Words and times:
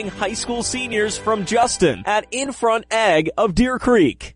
High 0.00 0.32
school 0.32 0.62
seniors 0.62 1.18
from 1.18 1.44
Justin 1.44 2.02
at 2.06 2.26
In 2.30 2.52
Front 2.52 2.86
Ag 2.90 3.28
of 3.36 3.54
Deer 3.54 3.78
Creek. 3.78 4.34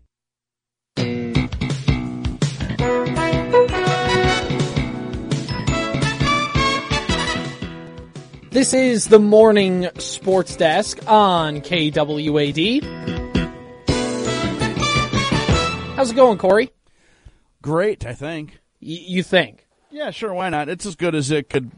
This 8.51 8.73
is 8.75 9.05
the 9.07 9.17
morning 9.19 9.89
sports 9.97 10.55
desk 10.55 10.99
on 11.07 11.61
KWAD. 11.61 12.83
How's 15.95 16.11
it 16.11 16.15
going, 16.15 16.37
Corey? 16.37 16.69
Great, 17.63 18.05
I 18.05 18.13
think. 18.13 18.59
Y- 18.79 19.05
you 19.07 19.23
think? 19.23 19.67
Yeah, 19.89 20.11
sure. 20.11 20.33
Why 20.35 20.49
not? 20.49 20.69
It's 20.69 20.85
as 20.85 20.95
good 20.95 21.15
as 21.15 21.31
it 21.31 21.49
could. 21.49 21.71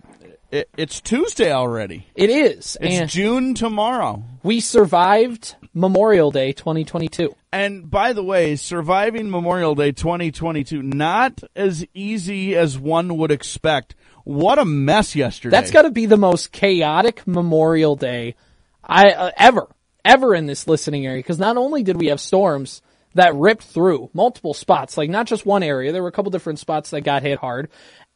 It, 0.51 0.69
it's 0.77 0.99
Tuesday 0.99 1.51
already. 1.51 2.07
It 2.15 2.29
is. 2.29 2.75
It's 2.81 2.99
and 2.99 3.09
June 3.09 3.53
tomorrow. 3.53 4.23
we 4.41 4.59
survived 4.59 5.55
Memorial 5.73 6.31
Day 6.31 6.53
2022. 6.53 7.35
And 7.51 7.89
by 7.89 8.13
the 8.13 8.23
way, 8.23 8.55
surviving 8.55 9.29
Memorial 9.29 9.75
Day 9.75 9.91
2022 9.91 10.81
not 10.81 11.43
as 11.55 11.85
easy 11.93 12.55
as 12.55 12.79
one 12.79 13.17
would 13.17 13.31
expect. 13.31 13.95
What 14.23 14.57
a 14.57 14.65
mess 14.65 15.15
yesterday. 15.15 15.55
That's 15.55 15.71
got 15.71 15.83
to 15.83 15.91
be 15.91 16.07
the 16.07 16.17
most 16.17 16.51
chaotic 16.51 17.27
Memorial 17.27 17.95
Day 17.95 18.35
I 18.83 19.09
uh, 19.11 19.31
ever, 19.37 19.67
ever 20.03 20.33
in 20.33 20.47
this 20.47 20.67
listening 20.67 21.05
area. 21.05 21.19
Because 21.19 21.39
not 21.39 21.57
only 21.57 21.83
did 21.83 21.97
we 21.99 22.07
have 22.07 22.19
storms 22.19 22.81
that 23.15 23.35
ripped 23.35 23.63
through 23.63 24.09
multiple 24.13 24.53
spots, 24.53 24.97
like 24.97 25.09
not 25.09 25.27
just 25.27 25.45
one 25.45 25.63
area, 25.63 25.91
there 25.91 26.01
were 26.01 26.09
a 26.09 26.11
couple 26.11 26.31
different 26.31 26.59
spots 26.59 26.91
that 26.91 27.01
got 27.01 27.23
hit 27.23 27.39
hard, 27.39 27.69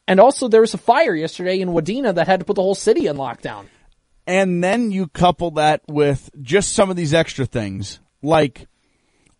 and 0.06 0.20
also 0.20 0.48
there 0.48 0.60
was 0.60 0.74
a 0.74 0.78
fire 0.78 1.14
yesterday 1.14 1.60
in 1.60 1.70
Wadena 1.70 2.14
that 2.14 2.26
had 2.26 2.40
to 2.40 2.46
put 2.46 2.56
the 2.56 2.62
whole 2.62 2.74
city 2.74 3.06
in 3.06 3.16
lockdown. 3.16 3.66
And 4.26 4.64
then 4.64 4.90
you 4.90 5.06
couple 5.08 5.52
that 5.52 5.82
with 5.86 6.30
just 6.40 6.72
some 6.72 6.90
of 6.90 6.96
these 6.96 7.12
extra 7.12 7.44
things, 7.46 8.00
like 8.22 8.66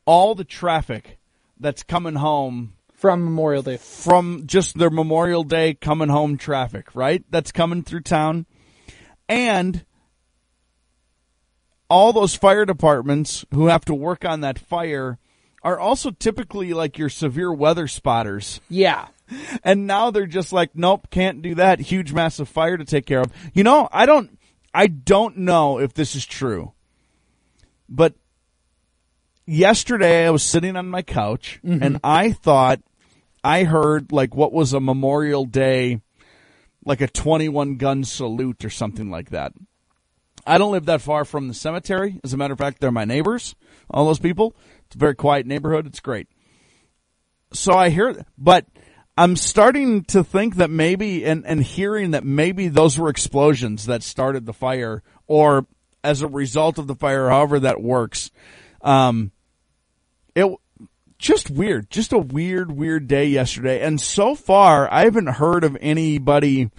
all 0.04 0.34
the 0.34 0.44
traffic 0.44 1.18
that's 1.58 1.82
coming 1.82 2.16
home 2.16 2.74
From 2.92 3.24
Memorial 3.24 3.62
Day. 3.62 3.78
from 3.78 4.42
just 4.46 4.76
their 4.78 4.90
Memorial 4.90 5.42
Day 5.42 5.74
coming 5.74 6.10
home 6.10 6.36
traffic, 6.36 6.94
right? 6.94 7.24
That's 7.30 7.52
coming 7.52 7.82
through 7.82 8.02
town. 8.02 8.46
And 9.28 9.86
all 11.88 12.12
those 12.12 12.34
fire 12.34 12.66
departments 12.66 13.44
who 13.52 13.68
have 13.68 13.84
to 13.86 13.94
work 13.94 14.24
on 14.24 14.40
that 14.40 14.58
fire 14.58 15.18
are 15.62 15.78
also 15.78 16.10
typically 16.10 16.74
like 16.74 16.98
your 16.98 17.08
severe 17.08 17.52
weather 17.52 17.88
spotters. 17.88 18.60
Yeah. 18.68 19.06
And 19.64 19.86
now 19.86 20.10
they're 20.10 20.26
just 20.26 20.52
like, 20.52 20.70
nope, 20.74 21.08
can't 21.10 21.40
do 21.40 21.54
that. 21.54 21.80
Huge 21.80 22.12
massive 22.12 22.48
fire 22.48 22.76
to 22.76 22.84
take 22.84 23.06
care 23.06 23.20
of. 23.20 23.32
You 23.54 23.64
know, 23.64 23.88
I 23.90 24.04
don't, 24.04 24.38
I 24.74 24.86
don't 24.86 25.38
know 25.38 25.78
if 25.78 25.94
this 25.94 26.14
is 26.14 26.26
true, 26.26 26.72
but 27.88 28.14
yesterday 29.46 30.26
I 30.26 30.30
was 30.30 30.42
sitting 30.42 30.76
on 30.76 30.88
my 30.88 31.02
couch 31.02 31.60
mm-hmm. 31.64 31.82
and 31.82 32.00
I 32.04 32.32
thought 32.32 32.80
I 33.42 33.64
heard 33.64 34.12
like 34.12 34.34
what 34.34 34.52
was 34.52 34.72
a 34.72 34.80
Memorial 34.80 35.44
Day, 35.44 36.00
like 36.84 37.00
a 37.00 37.08
21 37.08 37.76
gun 37.76 38.04
salute 38.04 38.64
or 38.64 38.70
something 38.70 39.10
like 39.10 39.30
that. 39.30 39.52
I 40.46 40.58
don't 40.58 40.72
live 40.72 40.86
that 40.86 41.00
far 41.00 41.24
from 41.24 41.48
the 41.48 41.54
cemetery. 41.54 42.20
As 42.22 42.32
a 42.32 42.36
matter 42.36 42.52
of 42.52 42.58
fact, 42.58 42.80
they're 42.80 42.90
my 42.90 43.04
neighbors, 43.04 43.54
all 43.88 44.06
those 44.06 44.18
people. 44.18 44.54
It's 44.86 44.96
a 44.96 44.98
very 44.98 45.14
quiet 45.14 45.46
neighborhood. 45.46 45.86
It's 45.86 46.00
great. 46.00 46.28
So 47.52 47.72
I 47.72 47.88
hear, 47.88 48.24
but 48.36 48.66
I'm 49.16 49.36
starting 49.36 50.04
to 50.06 50.24
think 50.24 50.56
that 50.56 50.70
maybe, 50.70 51.24
and, 51.24 51.46
and 51.46 51.62
hearing 51.62 52.12
that 52.12 52.24
maybe 52.24 52.68
those 52.68 52.98
were 52.98 53.08
explosions 53.08 53.86
that 53.86 54.02
started 54.02 54.44
the 54.44 54.52
fire, 54.52 55.02
or 55.26 55.66
as 56.02 56.22
a 56.22 56.28
result 56.28 56.78
of 56.78 56.86
the 56.86 56.96
fire, 56.96 57.28
however 57.28 57.60
that 57.60 57.80
works. 57.80 58.30
Um, 58.82 59.30
it 60.34 60.52
just 61.18 61.48
weird, 61.48 61.90
just 61.90 62.12
a 62.12 62.18
weird, 62.18 62.72
weird 62.72 63.06
day 63.06 63.26
yesterday. 63.26 63.80
And 63.80 64.00
so 64.00 64.34
far, 64.34 64.92
I 64.92 65.04
haven't 65.04 65.28
heard 65.28 65.64
of 65.64 65.76
anybody 65.80 66.70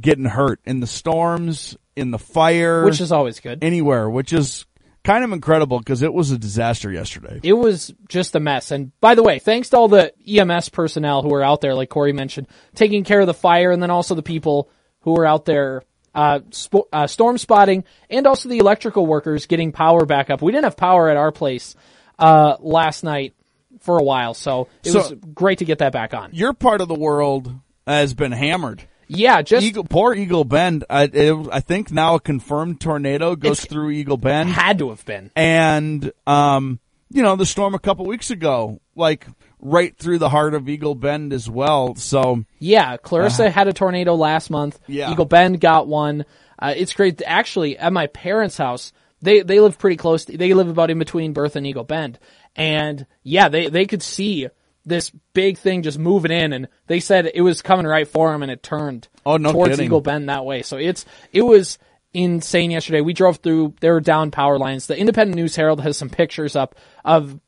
getting 0.00 0.24
hurt 0.24 0.60
in 0.64 0.80
the 0.80 0.86
storms, 0.86 1.76
in 1.96 2.12
the 2.12 2.18
fire, 2.18 2.84
Which 2.84 3.00
is 3.00 3.10
always 3.12 3.40
good. 3.40 3.62
anywhere, 3.62 4.08
which 4.08 4.32
is 4.32 4.64
kind 5.04 5.24
of 5.24 5.32
incredible 5.32 5.78
because 5.78 6.02
it 6.02 6.12
was 6.12 6.30
a 6.30 6.38
disaster 6.38 6.90
yesterday. 6.92 7.40
It 7.42 7.54
was 7.54 7.92
just 8.08 8.34
a 8.36 8.40
mess. 8.40 8.70
And 8.70 8.92
by 9.00 9.14
the 9.14 9.22
way, 9.22 9.38
thanks 9.38 9.70
to 9.70 9.76
all 9.78 9.88
the 9.88 10.12
EMS 10.28 10.68
personnel 10.70 11.22
who 11.22 11.28
were 11.30 11.42
out 11.42 11.60
there, 11.60 11.74
like 11.74 11.88
Corey 11.88 12.12
mentioned, 12.12 12.46
taking 12.74 13.04
care 13.04 13.20
of 13.20 13.26
the 13.26 13.34
fire, 13.34 13.70
and 13.70 13.82
then 13.82 13.90
also 13.90 14.14
the 14.14 14.22
people 14.22 14.70
who 15.00 15.12
were 15.12 15.26
out 15.26 15.44
there 15.46 15.82
uh, 16.14 16.40
sp- 16.52 16.90
uh, 16.92 17.06
storm 17.06 17.38
spotting, 17.38 17.84
and 18.10 18.26
also 18.26 18.48
the 18.48 18.58
electrical 18.58 19.06
workers 19.06 19.46
getting 19.46 19.72
power 19.72 20.04
back 20.04 20.28
up. 20.28 20.42
We 20.42 20.50
didn't 20.52 20.64
have 20.64 20.76
power 20.76 21.08
at 21.08 21.16
our 21.16 21.30
place 21.32 21.76
uh, 22.18 22.56
last 22.60 23.04
night 23.04 23.34
for 23.80 23.96
a 23.98 24.02
while, 24.02 24.34
so 24.34 24.68
it 24.84 24.90
So- 24.90 24.98
was 24.98 25.14
great 25.32 25.58
to 25.58 25.64
get 25.64 25.78
that 25.78 25.92
back 25.92 26.12
on. 26.12 26.30
Your 26.32 26.52
part 26.52 26.80
of 26.80 26.88
the 26.88 26.94
world 26.94 27.54
has 27.86 28.12
been 28.12 28.32
hammered. 28.32 28.82
Yeah, 29.12 29.42
just 29.42 29.66
Eagle, 29.66 29.84
poor 29.84 30.14
Eagle 30.14 30.44
Bend. 30.44 30.84
I, 30.88 31.04
it, 31.04 31.48
I 31.50 31.60
think 31.60 31.90
now 31.90 32.14
a 32.14 32.20
confirmed 32.20 32.80
tornado 32.80 33.34
goes 33.34 33.64
through 33.64 33.90
Eagle 33.90 34.16
Bend, 34.16 34.48
had 34.50 34.78
to 34.78 34.90
have 34.90 35.04
been. 35.04 35.30
and 35.34 36.12
um, 36.28 36.78
you 37.10 37.22
know 37.22 37.34
the 37.34 37.46
storm 37.46 37.74
a 37.74 37.80
couple 37.80 38.06
weeks 38.06 38.30
ago, 38.30 38.80
like 38.94 39.26
right 39.58 39.96
through 39.96 40.18
the 40.18 40.28
heart 40.28 40.54
of 40.54 40.68
Eagle 40.68 40.94
Bend 40.94 41.32
as 41.32 41.50
well. 41.50 41.96
So 41.96 42.44
Yeah, 42.60 42.96
Clarissa 42.98 43.50
had 43.50 43.66
a 43.66 43.72
tornado 43.72 44.14
last 44.14 44.48
month. 44.48 44.78
Yeah. 44.86 45.10
Eagle 45.10 45.24
Bend 45.26 45.60
got 45.60 45.88
one. 45.88 46.24
Uh, 46.58 46.74
it's 46.76 46.92
great. 46.92 47.20
Actually, 47.26 47.78
at 47.78 47.92
my 47.92 48.06
parents' 48.06 48.58
house, 48.58 48.92
they 49.20 49.40
they 49.42 49.58
live 49.58 49.76
pretty 49.78 49.96
close. 49.96 50.24
They 50.24 50.54
live 50.54 50.68
about 50.68 50.90
in 50.90 51.00
between 51.00 51.32
Bertha 51.32 51.58
and 51.58 51.66
Eagle 51.66 51.84
Bend, 51.84 52.18
and 52.54 53.06
yeah, 53.24 53.48
they 53.48 53.68
they 53.68 53.86
could 53.86 54.02
see 54.02 54.48
this 54.90 55.10
big 55.32 55.56
thing 55.56 55.82
just 55.82 55.98
moving 55.98 56.30
in, 56.30 56.52
and 56.52 56.68
they 56.86 57.00
said 57.00 57.30
it 57.34 57.40
was 57.40 57.62
coming 57.62 57.86
right 57.86 58.06
for 58.06 58.30
them, 58.30 58.42
and 58.42 58.52
it 58.52 58.62
turned 58.62 59.08
Oh, 59.24 59.38
no 59.38 59.52
towards 59.52 59.70
kidding. 59.70 59.86
Eagle 59.86 60.02
Bend 60.02 60.28
that 60.28 60.44
way. 60.44 60.60
So 60.60 60.76
it's 60.76 61.06
it 61.32 61.42
was 61.42 61.78
insane 62.12 62.70
yesterday. 62.70 63.00
We 63.00 63.12
drove 63.14 63.38
through. 63.38 63.74
There 63.80 63.94
were 63.94 64.00
down 64.00 64.30
power 64.30 64.58
lines. 64.58 64.86
The 64.86 64.98
Independent 64.98 65.36
News 65.36 65.56
Herald 65.56 65.80
has 65.80 65.96
some 65.96 66.10
pictures 66.10 66.56
up 66.56 66.74
of 67.04 67.40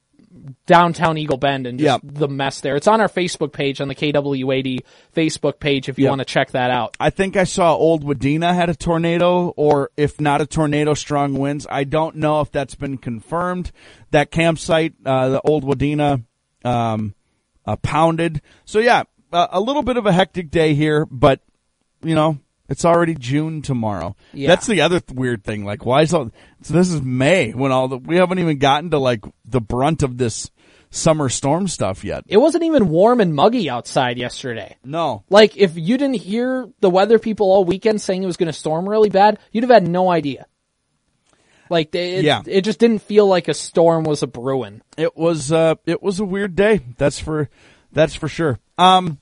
downtown 0.66 1.18
Eagle 1.18 1.36
Bend 1.36 1.66
and 1.66 1.78
just 1.78 2.02
Yep. 2.04 2.14
the 2.14 2.28
mess 2.28 2.60
there. 2.60 2.74
It's 2.74 2.86
on 2.88 3.00
our 3.00 3.08
Facebook 3.08 3.52
page, 3.52 3.80
on 3.80 3.88
the 3.88 3.94
KWAD 3.94 4.80
Facebook 5.14 5.60
page, 5.60 5.88
if 5.88 5.98
you 5.98 6.04
Yep. 6.04 6.10
want 6.10 6.18
to 6.20 6.24
check 6.24 6.50
that 6.52 6.70
out. 6.70 6.96
I 6.98 7.10
think 7.10 7.36
I 7.36 7.44
saw 7.44 7.74
Old 7.76 8.04
Wadena 8.04 8.54
had 8.54 8.68
a 8.70 8.74
tornado, 8.74 9.48
or 9.56 9.90
if 9.96 10.20
not 10.20 10.40
a 10.40 10.46
tornado, 10.46 10.94
strong 10.94 11.34
winds. 11.34 11.66
I 11.70 11.84
don't 11.84 12.16
know 12.16 12.40
if 12.40 12.50
that's 12.50 12.74
been 12.74 12.96
confirmed. 12.98 13.72
That 14.10 14.30
campsite, 14.30 14.94
uh, 15.04 15.28
the 15.28 15.40
Old 15.42 15.64
Wadena, 15.64 16.22
um, 16.64 17.14
uh, 17.66 17.76
pounded. 17.76 18.42
So 18.64 18.78
yeah, 18.78 19.04
uh, 19.32 19.48
a 19.50 19.60
little 19.60 19.82
bit 19.82 19.96
of 19.96 20.06
a 20.06 20.12
hectic 20.12 20.50
day 20.50 20.74
here, 20.74 21.06
but 21.10 21.40
you 22.02 22.14
know, 22.14 22.38
it's 22.68 22.84
already 22.84 23.14
June 23.14 23.62
tomorrow. 23.62 24.16
Yeah. 24.32 24.48
That's 24.48 24.66
the 24.66 24.80
other 24.80 25.00
th- 25.00 25.16
weird 25.16 25.44
thing. 25.44 25.64
Like, 25.64 25.84
why 25.84 26.02
is 26.02 26.14
all, 26.14 26.30
so 26.62 26.74
this 26.74 26.90
is 26.90 27.02
May 27.02 27.52
when 27.52 27.72
all 27.72 27.88
the, 27.88 27.98
we 27.98 28.16
haven't 28.16 28.38
even 28.38 28.58
gotten 28.58 28.90
to 28.90 28.98
like 28.98 29.24
the 29.44 29.60
brunt 29.60 30.02
of 30.02 30.16
this 30.16 30.50
summer 30.90 31.28
storm 31.28 31.68
stuff 31.68 32.04
yet. 32.04 32.24
It 32.28 32.36
wasn't 32.36 32.64
even 32.64 32.88
warm 32.88 33.20
and 33.20 33.34
muggy 33.34 33.68
outside 33.68 34.18
yesterday. 34.18 34.76
No. 34.84 35.24
Like, 35.30 35.56
if 35.56 35.76
you 35.76 35.98
didn't 35.98 36.16
hear 36.16 36.68
the 36.80 36.90
weather 36.90 37.18
people 37.18 37.50
all 37.50 37.64
weekend 37.64 38.00
saying 38.00 38.22
it 38.22 38.26
was 38.26 38.36
going 38.36 38.52
to 38.52 38.58
storm 38.58 38.88
really 38.88 39.10
bad, 39.10 39.38
you'd 39.52 39.64
have 39.64 39.70
had 39.70 39.88
no 39.88 40.10
idea. 40.10 40.46
Like, 41.72 41.92
it, 41.94 42.22
Yeah. 42.24 42.42
it 42.46 42.60
just 42.62 42.78
didn't 42.78 43.00
feel 43.00 43.26
like 43.26 43.48
a 43.48 43.54
storm 43.54 44.04
was 44.04 44.22
a 44.22 44.26
brewing. 44.28 44.82
it 44.96 45.16
was 45.16 45.50
uh 45.50 45.74
it 45.86 46.02
was 46.02 46.20
a 46.20 46.24
weird 46.24 46.54
day 46.54 46.80
that's 46.98 47.18
for 47.18 47.48
that's 47.90 48.14
for 48.14 48.28
sure 48.28 48.58
um 48.78 49.18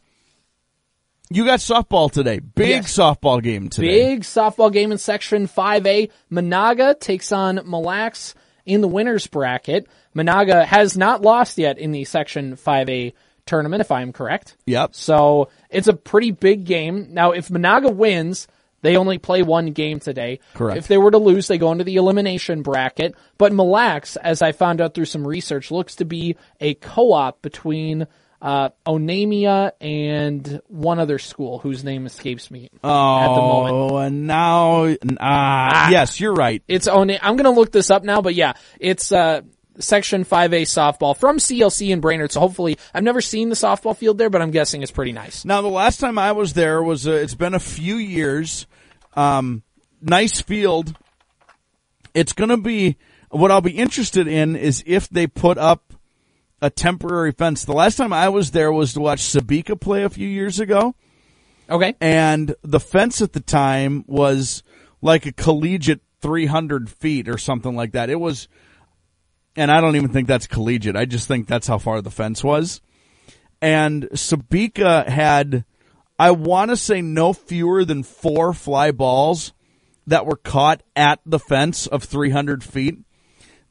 you 1.31 1.45
got 1.45 1.61
softball 1.61 2.11
today 2.11 2.41
big 2.41 2.69
Yes. 2.69 2.93
softball 2.97 3.43
game 3.43 3.69
today 3.69 4.15
Big 4.15 4.21
softball 4.23 4.73
game 4.73 4.91
in 4.93 4.99
Section 4.99 5.47
5A. 5.47 6.11
Menahga 6.31 6.99
takes 6.99 7.31
on 7.33 7.57
Mille 7.65 7.83
Lacs 7.83 8.35
in 8.67 8.81
the 8.81 8.89
winners 8.89 9.27
bracket. 9.27 9.87
Menahga 10.15 10.65
has 10.65 10.97
not 10.97 11.23
lost 11.23 11.57
yet 11.57 11.79
in 11.79 11.93
the 11.93 12.05
Section 12.05 12.57
5A 12.57 13.13
tournament, 13.47 13.81
if 13.81 13.91
I'm 13.93 14.13
correct. 14.13 14.57
yep 14.67 14.95
So 14.95 15.49
it's 15.71 15.89
a 15.89 15.95
pretty 15.95 16.31
big 16.33 16.65
game. 16.65 17.09
Now, 17.15 17.31
if 17.33 17.49
Menahga 17.49 17.95
wins, 17.95 18.49
they 18.83 18.97
only 18.97 19.19
play 19.19 19.43
one 19.43 19.73
game 19.73 20.01
today. 20.01 20.41
Correct. 20.55 20.79
If 20.79 20.89
they 20.89 20.99
were 20.99 21.11
to 21.11 21.19
lose, 21.19 21.49
they 21.49 21.59
go 21.59 21.73
into 21.73 21.85
the 21.85 21.97
elimination 21.97 22.63
bracket. 22.63 23.15
But 23.39 23.53
Mille 23.53 23.71
Lacs, 23.71 24.17
as 24.17 24.43
I 24.43 24.53
found 24.53 24.81
out 24.81 24.95
through 24.95 25.07
some 25.07 25.27
research, 25.27 25.71
looks 25.71 25.97
to 25.97 26.05
be 26.05 26.37
a 26.61 26.75
co-op 26.75 27.43
between 27.43 28.07
uh, 28.43 28.71
Onamia 28.87 29.73
and 29.81 30.61
one 30.69 30.99
other 30.99 31.19
school 31.19 31.59
whose 31.59 31.85
name 31.85 32.07
escapes 32.07 32.51
me 32.51 32.71
oh 32.83 33.19
at 33.19 33.35
the 33.35 33.41
moment. 33.41 33.75
Oh, 33.75 33.97
and 33.99 34.27
now 34.27 34.97
ah, 35.21 35.91
yes 35.91 36.19
you're 36.21 36.33
right 36.33 36.63
It's 36.67 36.89
Ona- 36.89 37.19
I'm 37.21 37.37
going 37.37 37.53
to 37.53 37.59
look 37.59 37.71
this 37.71 37.91
up 37.91 38.03
now, 38.03 38.23
but 38.23 38.35
yeah, 38.35 38.55
it's 38.79 39.13
uh, 39.13 39.43
Section 39.81 40.25
5A 40.25 40.63
softball 40.63 41.17
from 41.17 41.39
CLC 41.39 41.91
in 41.91 42.01
Brainerd. 42.01 42.33
So 42.33 42.41
hopefully, 42.41 42.77
I've 42.95 43.03
never 43.03 43.21
seen 43.21 43.49
the 43.49 43.55
softball 43.55 43.97
field 43.97 44.19
there, 44.19 44.31
but 44.31 44.43
I'm 44.43 44.51
guessing 44.51 44.83
it's 44.83 44.93
pretty 44.93 45.13
nice. 45.13 45.45
now 45.45 45.61
the 45.63 45.69
last 45.69 46.01
time 46.01 46.19
i 46.19 46.33
was 46.33 46.53
there 46.53 46.83
was 46.83 47.07
uh, 47.09 47.13
it's 47.13 47.35
been 47.35 47.55
a 47.55 47.59
few 47.61 47.97
years 47.97 48.67
um 49.15 49.63
nice 50.01 50.41
field 50.41 50.95
it's 52.15 52.33
going 52.33 52.51
to 52.51 52.57
be 52.57 52.97
what 53.31 53.51
I'll 53.53 53.61
be 53.61 53.71
interested 53.79 54.27
in 54.27 54.57
is 54.57 54.83
if 54.87 55.09
they 55.09 55.27
put 55.29 55.57
up 55.59 55.93
a 56.61 56.69
temporary 56.71 57.33
fence. 57.33 57.65
The 57.65 57.73
last 57.73 57.97
time 57.97 58.13
I 58.13 58.29
was 58.29 58.51
there 58.51 58.73
was 58.73 58.93
to 58.95 59.01
watch 59.01 59.21
Sebeka 59.21 59.81
play 59.81 60.03
a 60.03 60.11
few 60.11 60.29
years 60.29 60.59
ago, 60.61 60.95
Okay. 61.71 61.95
and 62.01 62.55
the 62.63 62.81
fence 62.81 63.23
at 63.23 63.33
the 63.33 63.41
time 63.41 64.05
was 64.09 64.63
like 65.01 65.25
a 65.27 65.33
collegiate 65.33 66.01
300 66.21 66.91
feet 66.91 67.29
or 67.29 67.39
something 67.39 67.75
like 67.77 67.93
that. 67.93 68.11
It 68.11 68.19
was, 68.21 68.49
and 69.57 69.71
I 69.71 69.81
don't 69.81 69.97
even 69.97 70.11
think 70.11 70.29
that's 70.29 70.47
collegiate. 70.47 70.97
I 70.97 71.05
just 71.05 71.29
think 71.29 71.47
that's 71.47 71.67
how 71.67 71.79
far 71.79 72.01
the 72.01 72.11
fence 72.11 72.43
was. 72.45 72.81
And 73.61 74.05
Sebeka 74.11 75.07
had, 75.07 75.65
I 76.19 76.31
want 76.31 76.71
to 76.71 76.77
say 76.77 77.03
no 77.03 77.33
fewer 77.33 77.85
than 77.85 78.03
four 78.03 78.53
fly 78.53 78.91
balls 78.91 79.53
that 80.07 80.27
were 80.27 80.37
caught 80.37 80.83
at 80.97 81.21
the 81.27 81.39
fence 81.39 81.87
of 81.87 82.05
300 82.05 82.65
feet. 82.65 82.99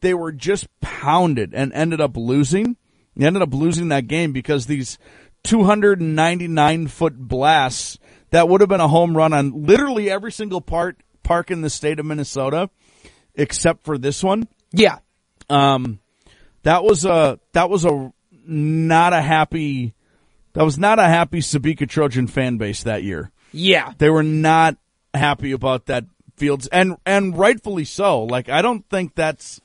They 0.01 0.13
were 0.13 0.31
just 0.31 0.67
pounded 0.79 1.53
and 1.53 1.73
ended 1.73 1.99
up 2.01 2.15
losing. 2.15 2.77
They 3.15 3.25
ended 3.25 3.41
up 3.41 3.53
losing 3.53 3.89
that 3.89 4.07
game 4.07 4.31
because 4.31 4.65
these 4.65 4.97
299 5.43 6.87
foot 6.87 7.17
blasts 7.17 7.97
that 8.31 8.47
would 8.47 8.61
have 8.61 8.69
been 8.69 8.79
a 8.79 8.87
home 8.87 9.17
run 9.17 9.33
on 9.33 9.65
literally 9.65 10.09
every 10.09 10.31
single 10.31 10.61
part 10.61 11.01
park 11.23 11.51
in 11.51 11.61
the 11.61 11.69
state 11.69 11.99
of 11.99 12.05
Minnesota, 12.05 12.69
except 13.35 13.83
for 13.83 13.97
this 13.97 14.23
one. 14.23 14.47
Yeah. 14.71 14.99
Um, 15.49 15.99
that 16.63 16.83
was 16.83 17.05
a 17.05 17.39
that 17.53 17.69
was 17.69 17.85
a 17.85 18.11
not 18.45 19.13
a 19.13 19.21
happy 19.21 19.93
that 20.53 20.63
was 20.63 20.77
not 20.77 20.99
a 20.99 21.07
happy 21.07 21.39
Sebeka 21.39 21.87
Trojan 21.87 22.27
fan 22.27 22.57
base 22.57 22.83
that 22.83 23.03
year. 23.03 23.31
Yeah. 23.51 23.93
They 23.97 24.09
were 24.09 24.23
not 24.23 24.77
happy 25.13 25.51
about 25.51 25.87
that 25.87 26.05
fields 26.37 26.67
and 26.67 26.97
and 27.05 27.37
rightfully 27.37 27.85
so. 27.85 28.23
Like 28.23 28.49
I 28.49 28.61
don't 28.61 28.87
think 28.89 29.15
that's 29.15 29.59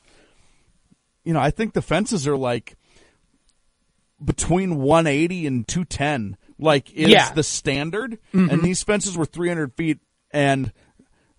you 1.25 1.33
know, 1.33 1.41
I 1.41 1.51
think 1.51 1.73
the 1.73 1.83
fences 1.83 2.27
are 2.29 2.37
like 2.37 2.77
between 4.25 4.77
180 4.77 5.47
and 5.47 5.67
210 5.69 6.37
like 6.59 6.91
is 6.93 7.09
Yeah. 7.11 7.33
the 7.33 7.43
standard 7.43 8.19
and 8.33 8.63
these 8.63 8.83
fences 8.83 9.17
were 9.17 9.25
300 9.27 9.75
feet 9.75 9.99
and 10.31 10.73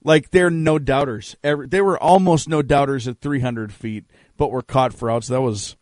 like 0.06 0.32
they're 0.32 0.50
no 0.50 0.80
doubters 0.80 1.36
Every, 1.44 1.68
they 1.68 1.82
were 1.82 2.02
almost 2.02 2.48
no 2.48 2.62
doubters 2.62 3.08
at 3.08 3.20
300 3.20 3.74
feet 3.74 4.06
but 4.38 4.52
were 4.52 4.62
caught 4.62 4.94
for 4.94 5.12
outs 5.12 5.28
that 5.28 5.42
was 5.42 5.76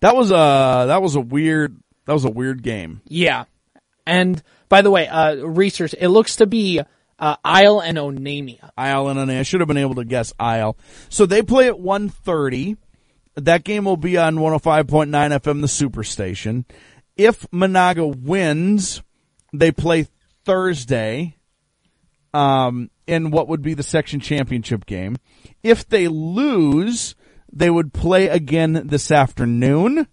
that 0.00 0.16
was 0.16 0.30
a 0.30 0.84
that 0.88 1.00
was 1.00 1.14
a 1.14 1.20
weird 1.20 1.78
that 2.06 2.12
was 2.12 2.24
a 2.24 2.30
weird 2.30 2.62
game 2.62 3.02
Yeah. 3.06 3.44
And 4.06 4.42
by 4.68 4.82
the 4.82 4.90
way, 4.90 5.08
uh, 5.08 5.34
research, 5.34 5.94
it 5.98 6.08
looks 6.08 6.36
to 6.36 6.46
be, 6.46 6.80
uh, 7.18 7.36
Isle 7.44 7.80
and 7.80 7.98
Onamia. 7.98 8.70
Isle 8.76 9.08
and 9.08 9.30
I 9.30 9.42
should 9.42 9.60
have 9.60 9.68
been 9.68 9.76
able 9.76 9.96
to 9.96 10.04
guess 10.04 10.32
Isle. 10.38 10.76
So 11.08 11.26
they 11.26 11.42
play 11.42 11.68
at 11.68 11.74
1.30. 11.74 12.76
That 13.34 13.64
game 13.64 13.84
will 13.84 13.96
be 13.96 14.16
on 14.16 14.36
105.9 14.36 15.08
FM, 15.10 15.60
the 15.60 15.66
Superstation. 15.66 16.64
If 17.16 17.50
Menahga 17.50 18.22
wins, 18.22 19.02
they 19.52 19.72
play 19.72 20.06
Thursday, 20.44 21.36
um, 22.36 22.90
in 23.06 23.30
what 23.30 23.48
would 23.48 23.62
be 23.62 23.72
the 23.72 23.82
section 23.82 24.20
championship 24.20 24.84
game. 24.84 25.16
If 25.62 25.88
they 25.88 26.06
lose, 26.06 27.14
they 27.50 27.70
would 27.70 27.94
play 27.94 28.28
again 28.28 28.82
this 28.84 29.10
afternoon. 29.10 30.06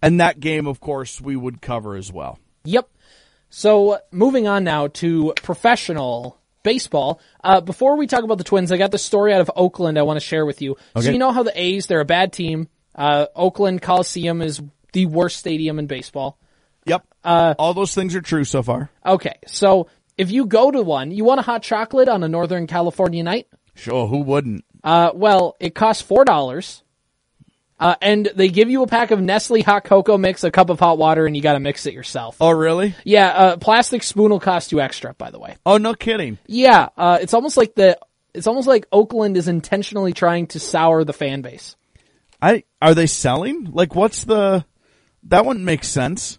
And 0.00 0.20
that 0.20 0.38
game, 0.38 0.68
of 0.68 0.80
course, 0.80 1.20
we 1.20 1.34
would 1.34 1.60
cover 1.60 1.96
as 1.96 2.12
well. 2.12 2.38
Yep. 2.64 2.88
So 3.50 3.98
moving 4.12 4.46
on 4.46 4.62
now 4.62 4.88
to 4.88 5.34
professional 5.42 6.38
baseball. 6.62 7.20
Uh, 7.42 7.60
before 7.60 7.96
we 7.96 8.06
talk 8.06 8.22
about 8.22 8.38
the 8.38 8.44
Twins, 8.44 8.70
I 8.70 8.76
got 8.76 8.92
the 8.92 8.98
story 8.98 9.32
out 9.32 9.40
of 9.40 9.50
Oakland 9.56 9.98
I 9.98 10.02
want 10.02 10.18
to 10.18 10.24
share 10.24 10.46
with 10.46 10.62
you. 10.62 10.72
Okay. 10.94 11.06
So 11.06 11.10
you 11.10 11.18
know 11.18 11.32
how 11.32 11.42
the 11.42 11.60
A's, 11.60 11.86
they're 11.86 12.00
a 12.00 12.04
bad 12.04 12.32
team. 12.32 12.68
Uh, 12.94 13.26
Oakland 13.34 13.82
Coliseum 13.82 14.42
is 14.42 14.62
the 14.92 15.06
worst 15.06 15.38
stadium 15.38 15.78
in 15.80 15.86
baseball. 15.86 16.38
Yep. 16.86 17.04
Uh, 17.24 17.54
All 17.58 17.74
those 17.74 17.94
things 17.94 18.14
are 18.14 18.20
true 18.20 18.44
so 18.44 18.62
far. 18.62 18.90
Okay. 19.04 19.38
So 19.46 19.88
if 20.16 20.30
you 20.30 20.46
go 20.46 20.70
to 20.70 20.82
one, 20.82 21.10
you 21.10 21.24
want 21.24 21.40
a 21.40 21.42
hot 21.42 21.62
chocolate 21.62 22.08
on 22.08 22.22
a 22.22 22.28
Northern 22.28 22.66
California 22.66 23.22
night? 23.22 23.48
Sure, 23.74 24.06
who 24.06 24.18
wouldn't? 24.18 24.64
Uh, 24.82 25.10
well, 25.14 25.56
it 25.60 25.74
costs 25.74 26.02
four 26.02 26.24
dollars. 26.24 26.82
Uh, 27.80 27.96
and 28.00 28.30
they 28.36 28.48
give 28.48 28.70
you 28.70 28.82
a 28.82 28.86
pack 28.86 29.10
of 29.10 29.20
Nestle 29.20 29.60
hot 29.60 29.84
cocoa 29.84 30.16
mix, 30.16 30.44
a 30.44 30.50
cup 30.50 30.70
of 30.70 30.78
hot 30.78 30.96
water, 30.96 31.26
and 31.26 31.36
you 31.36 31.42
gotta 31.42 31.58
mix 31.58 31.86
it 31.86 31.92
yourself. 31.92 32.36
Oh, 32.40 32.50
really? 32.50 32.94
Yeah, 33.04 33.52
a 33.52 33.58
plastic 33.58 34.04
spoon 34.04 34.30
will 34.30 34.40
cost 34.40 34.70
you 34.70 34.80
extra, 34.80 35.12
by 35.14 35.30
the 35.30 35.40
way. 35.40 35.56
Oh, 35.66 35.76
no 35.76 35.92
kidding. 35.92 36.38
Yeah, 36.46 36.90
uh, 36.96 37.18
it's 37.20 37.34
almost 37.34 37.56
like 37.56 37.74
the, 37.74 37.98
it's 38.32 38.46
almost 38.46 38.68
like 38.68 38.86
Oakland 38.92 39.36
is 39.36 39.48
intentionally 39.48 40.12
trying 40.12 40.46
to 40.48 40.60
sour 40.60 41.02
the 41.02 41.12
fan 41.12 41.42
base. 41.42 41.74
I 42.40 42.64
are 42.80 42.94
they 42.94 43.06
selling? 43.06 43.70
Like, 43.72 43.94
what's 43.94 44.24
the? 44.24 44.64
That 45.24 45.46
wouldn't 45.46 45.64
make 45.64 45.82
sense. 45.82 46.38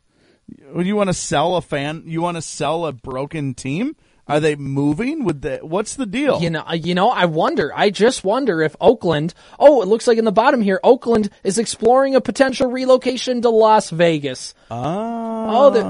You 0.78 0.96
want 0.96 1.08
to 1.10 1.14
sell 1.14 1.56
a 1.56 1.62
fan? 1.62 2.04
You 2.06 2.22
want 2.22 2.38
to 2.38 2.42
sell 2.42 2.86
a 2.86 2.92
broken 2.94 3.54
team? 3.54 3.96
Are 4.28 4.40
they 4.40 4.56
moving? 4.56 5.24
With 5.24 5.42
the 5.42 5.58
what's 5.62 5.96
the 5.96 6.08
deal? 6.08 6.42
You 6.42 6.50
know, 6.50 6.64
uh, 6.68 6.74
you 6.74 6.96
know, 6.96 7.10
I 7.12 7.26
wonder, 7.26 7.72
I 7.76 7.92
just 7.92 8.24
wonder 8.24 8.62
if 8.64 8.76
Oakland, 8.82 9.36
oh, 9.60 9.84
it 9.84 9.88
looks 9.88 10.08
like 10.08 10.18
in 10.18 10.26
the 10.26 10.32
bottom 10.32 10.62
here, 10.62 10.80
Oakland 10.84 11.30
is 11.44 11.60
exploring 11.60 12.16
a 12.16 12.22
potential 12.22 12.72
relocation 12.72 13.44
to 13.44 13.50
Las 13.50 13.92
Vegas. 13.92 14.56
oh, 14.72 15.70
they're- 15.70 15.84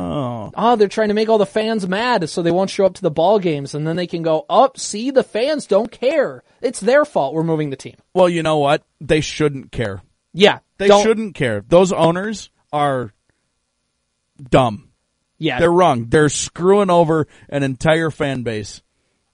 Oh, 0.58 0.75
they're 0.75 0.88
trying 0.90 1.08
to 1.10 1.13
make 1.13 1.30
all 1.30 1.38
the 1.38 1.46
fans 1.46 1.88
mad 1.88 2.30
so 2.30 2.42
they 2.42 2.51
won't 2.51 2.69
show 2.69 2.86
up 2.86 2.94
to 2.96 3.01
the 3.01 3.12
ball 3.12 3.40
games 3.40 3.74
and 3.74 3.88
then 3.88 3.96
they 3.96 4.08
can 4.08 4.22
go, 4.22 4.46
oh, 4.50 4.69
see, 4.75 5.12
the 5.12 5.24
fans 5.24 5.66
don't 5.66 5.92
care. 5.92 6.44
It's 6.62 6.80
their 6.81 7.04
fault 7.06 7.34
we're 7.34 7.44
moving 7.44 7.69
the 7.69 7.75
team. 7.78 7.96
well, 8.13 8.28
you 8.30 8.44
know 8.44 8.58
what? 8.58 8.84
They 9.01 9.22
shouldn't 9.22 9.72
care. 9.72 10.01
Yeah. 10.34 10.60
They 10.78 10.88
shouldn't 11.04 11.36
care. 11.36 11.63
Those 11.68 11.94
owners 11.94 12.50
are 12.74 13.13
dumb. 14.42 14.90
Yeah. 15.38 15.60
They're 15.60 15.72
wrong. 15.72 16.08
They're 16.10 16.30
screwing 16.30 16.90
over 16.90 17.28
an 17.50 17.64
entire 17.64 18.10
fan 18.12 18.44
base. 18.44 18.82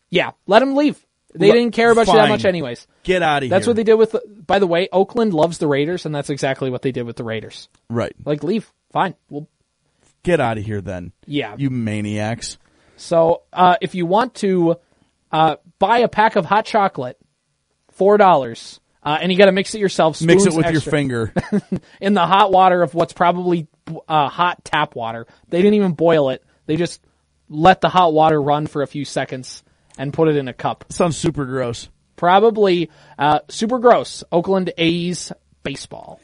yeah. 0.09 0.31
Let 0.47 0.59
them 0.59 0.75
leave. 0.75 1.03
They 1.33 1.49
didn't 1.51 1.71
care 1.71 1.91
about 1.91 2.07
you 2.07 2.13
that 2.13 2.27
much 2.27 2.43
anyways. 2.43 2.87
Get 3.03 3.23
out 3.23 3.37
of 3.37 3.43
here. 3.43 3.49
That's 3.51 3.65
what 3.65 3.77
they 3.77 3.83
did 3.85 3.93
with, 3.93 4.15
by 4.45 4.59
the 4.59 4.67
way, 4.67 4.89
Oakland 4.91 5.33
loves 5.33 5.59
the 5.59 5.67
Raiders 5.67 6.05
and 6.05 6.13
that's 6.13 6.29
exactly 6.29 6.69
what 6.69 6.81
they 6.81 6.91
did 6.91 7.03
with 7.03 7.15
the 7.15 7.23
Raiders. 7.23 7.69
right. 7.89 8.13
Like, 8.25 8.43
leave. 8.43 8.71
Fine. 8.91 9.15
We'll 9.29 9.47
Get 10.23 10.39
out 10.39 10.57
of 10.57 10.65
here 10.65 10.81
then. 10.81 11.13
yeah. 11.25 11.55
You 11.57 11.69
maniacs. 11.69 12.57
So, 12.97 13.43
uh, 13.53 13.77
if 13.81 13.95
you 13.95 14.05
want 14.05 14.35
to, 14.35 14.75
uh, 15.31 15.55
buy 15.79 15.99
a 15.99 16.07
pack 16.07 16.35
of 16.35 16.45
hot 16.45 16.65
chocolate, 16.65 17.17
four 17.91 18.17
dollars, 18.17 18.79
uh, 19.01 19.17
and 19.19 19.31
you 19.31 19.37
gotta 19.37 19.51
mix 19.53 19.73
it 19.73 19.79
yourself. 19.79 20.21
Mix 20.21 20.45
it 20.45 20.53
with 20.53 20.69
your 20.69 20.81
finger. 20.81 21.33
in 22.01 22.13
the 22.13 22.25
hot 22.27 22.51
water 22.51 22.83
of 22.83 22.93
what's 22.93 23.13
probably 23.13 23.67
uh, 24.07 24.29
hot 24.29 24.63
tap 24.63 24.95
water. 24.95 25.27
They 25.49 25.61
didn't 25.61 25.75
even 25.75 25.93
boil 25.93 26.29
it. 26.29 26.43
They 26.65 26.77
just 26.77 27.01
let 27.49 27.81
the 27.81 27.89
hot 27.89 28.13
water 28.13 28.41
run 28.41 28.67
for 28.67 28.81
a 28.81 28.87
few 28.87 29.05
seconds 29.05 29.63
and 29.97 30.13
put 30.13 30.27
it 30.27 30.35
in 30.35 30.47
a 30.47 30.53
cup. 30.53 30.85
Sounds 30.89 31.17
super 31.17 31.45
gross. 31.45 31.89
Probably 32.15 32.89
uh, 33.17 33.39
super 33.49 33.79
gross. 33.79 34.23
Oakland 34.31 34.71
A's 34.77 35.31
baseball. 35.63 36.19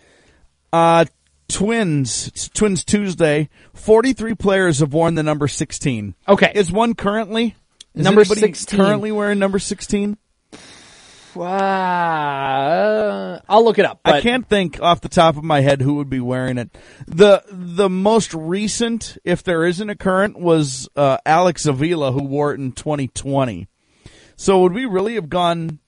Uh, 0.72 1.06
Twins. 1.50 2.28
It's 2.28 2.50
Twins 2.50 2.84
Tuesday. 2.84 3.50
43 3.74 4.36
players 4.36 4.80
have 4.80 4.94
worn 4.94 5.16
the 5.16 5.24
number 5.24 5.48
16. 5.48 6.16
Okay. 6.28 6.52
Is 6.54 6.72
one 6.72 6.94
currently? 6.94 7.56
Is 7.96 8.04
Number 8.04 8.26
16. 8.26 8.78
currently 8.78 9.12
wearing 9.12 9.40
number 9.40 9.58
16? 9.58 10.18
Uh, 11.42 13.40
I'll 13.50 13.64
look 13.64 13.80
it 13.80 13.86
up. 13.86 14.02
But 14.04 14.16
I 14.16 14.22
can't 14.22 14.48
think 14.48 14.82
off 14.82 15.02
the 15.02 15.10
top 15.10 15.38
of 15.38 15.44
my 15.44 15.62
head 15.62 15.82
who 15.82 15.96
would 15.96 16.10
be 16.10 16.20
wearing 16.20 16.58
it. 16.58 16.76
The 17.08 17.44
the 17.50 17.90
most 17.90 18.34
recent, 18.34 19.18
if 19.24 19.44
there 19.44 19.66
isn't 19.66 19.90
a 19.90 19.96
current, 19.96 20.40
was 20.40 20.90
uh, 20.96 21.18
Alex 21.26 21.66
Avila 21.66 22.12
who 22.12 22.24
wore 22.24 22.54
it 22.54 22.60
in 22.60 22.72
2020. 22.72 23.68
So 24.36 24.62
would 24.62 24.74
we 24.74 24.86
really 24.86 25.16
have 25.16 25.30
gone? 25.30 25.80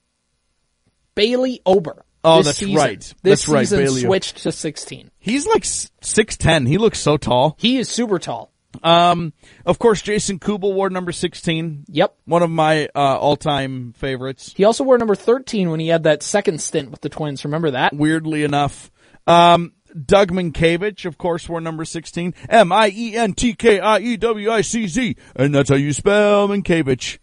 Bailey 1.16 1.62
Ober. 1.66 2.06
Oh, 2.24 2.38
this 2.38 2.48
that's 2.48 2.58
season- 2.60 2.76
right. 2.76 3.00
This 3.00 3.16
That's 3.24 3.48
right, 3.48 3.62
season 3.62 3.80
Bailey 3.80 4.02
switched 4.02 4.38
to 4.44 4.52
16. 4.52 5.12
He's 5.20 5.48
like 5.48 5.64
six 5.66 6.38
ten. 6.38 6.66
He 6.66 6.78
looks 6.78 7.00
so 7.00 7.18
tall. 7.18 7.56
He 7.60 7.78
is 7.78 7.90
super 7.90 8.20
tall. 8.20 8.52
Um, 8.84 9.34
of 9.66 9.80
course, 9.80 10.02
Jason 10.02 10.40
Kubel 10.40 10.74
wore 10.74 10.90
number 10.90 11.12
16. 11.12 11.86
Yep. 11.88 12.16
One 12.26 12.44
of 12.44 12.50
my 12.50 12.88
uh, 12.96 13.18
all 13.18 13.36
time 13.36 13.94
favorites. 13.94 14.54
He 14.56 14.64
also 14.64 14.84
wore 14.84 14.98
number 14.98 15.16
13 15.16 15.70
when 15.70 15.80
he 15.80 15.88
had 15.88 16.04
that 16.04 16.24
second 16.24 16.62
stint 16.62 16.92
with 16.92 17.02
the 17.02 17.10
Twins. 17.10 17.46
Remember 17.46 17.72
that? 17.72 17.94
weirdly 17.94 18.44
enough. 18.44 18.92
Um, 19.28 19.74
Doug 20.06 20.32
Mientkiewicz, 20.32 21.06
of 21.06 21.18
course, 21.18 21.50
wore 21.50 21.62
number 21.62 21.84
16. 21.84 22.36
M-I-E-N-T-K-I-E-W-I-C-Z. 22.50 25.16
And 25.36 25.56
that's 25.56 25.70
how 25.70 25.76
you 25.76 25.94
spell 25.94 26.48
Mientkiewicz. 26.48 27.18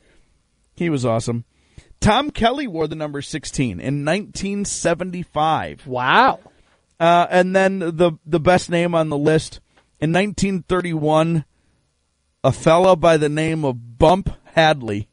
He 0.74 0.90
was 0.90 1.06
awesome. 1.06 1.44
Tom 2.00 2.30
Kelly 2.30 2.66
wore 2.66 2.88
the 2.88 2.96
number 2.96 3.22
16 3.22 3.80
in 3.80 4.04
1975. 4.04 5.86
Wow. 5.86 6.40
Uh, 6.98 7.26
and 7.30 7.54
then 7.54 7.78
the, 7.78 8.12
the 8.24 8.40
best 8.40 8.70
name 8.70 8.94
on 8.94 9.08
the 9.08 9.18
list, 9.18 9.60
in 10.00 10.12
1931, 10.12 11.44
a 12.44 12.52
fella 12.52 12.96
by 12.96 13.16
the 13.16 13.28
name 13.28 13.64
of 13.64 13.98
Bump 13.98 14.30
Hadley. 14.54 15.08